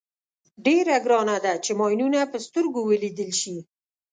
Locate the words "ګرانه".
1.05-1.37